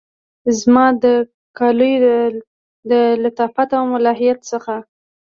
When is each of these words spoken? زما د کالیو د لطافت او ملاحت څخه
زما 0.59 0.85
د 1.03 1.05
کالیو 1.57 2.21
د 2.91 2.91
لطافت 3.23 3.69
او 3.77 3.83
ملاحت 3.93 4.39
څخه 4.51 4.75